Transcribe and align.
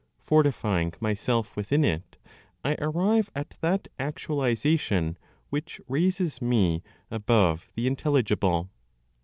Fortifying 0.23 0.93
myself 0.99 1.55
within 1.55 1.85
it, 1.85 2.17
I 2.65 2.73
arrive 2.79 3.29
at 3.35 3.53
that 3.61 3.87
actualization 3.99 5.15
which 5.51 5.79
raises 5.87 6.41
me 6.41 6.81
above 7.11 7.67
the 7.75 7.85
intelligible. 7.85 8.71